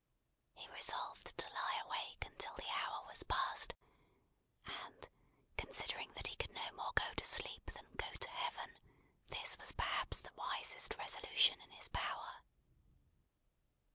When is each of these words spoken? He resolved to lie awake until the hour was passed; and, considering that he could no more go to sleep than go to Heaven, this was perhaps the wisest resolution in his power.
He 0.55 0.67
resolved 0.69 1.37
to 1.37 1.47
lie 1.53 1.79
awake 1.85 2.25
until 2.25 2.55
the 2.55 2.67
hour 2.75 3.05
was 3.05 3.21
passed; 3.21 3.75
and, 4.65 5.07
considering 5.57 6.11
that 6.15 6.25
he 6.25 6.35
could 6.37 6.49
no 6.53 6.71
more 6.71 6.91
go 6.95 7.13
to 7.15 7.23
sleep 7.23 7.67
than 7.69 7.85
go 7.97 8.11
to 8.19 8.29
Heaven, 8.31 8.79
this 9.27 9.59
was 9.59 9.73
perhaps 9.73 10.19
the 10.21 10.33
wisest 10.35 10.97
resolution 10.97 11.61
in 11.61 11.69
his 11.69 11.89
power. 11.89 12.41